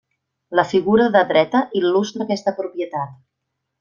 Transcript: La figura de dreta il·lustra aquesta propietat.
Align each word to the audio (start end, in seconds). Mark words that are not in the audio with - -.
La 0.59 0.63
figura 0.69 1.05
de 1.15 1.21
dreta 1.33 1.61
il·lustra 1.81 2.25
aquesta 2.27 2.55
propietat. 2.63 3.13